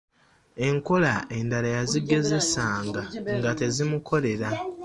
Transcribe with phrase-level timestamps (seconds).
[0.67, 3.01] Enkola endala yazigezesanga
[3.37, 4.49] nga tezimukolera.